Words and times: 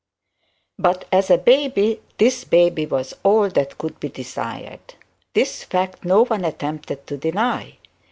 But, 0.79 1.05
as 1.11 1.29
a 1.29 1.37
baby, 1.37 2.01
this 2.17 2.43
baby 2.43 2.87
was 2.87 3.13
all 3.21 3.49
that 3.49 3.77
could 3.77 3.99
be 3.99 4.09
desired. 4.09 4.95
This 5.35 5.63
fact 5.63 6.03
no 6.05 6.25
one 6.25 6.43
attempted 6.43 7.05
to 7.05 7.17
deny. 7.17 7.77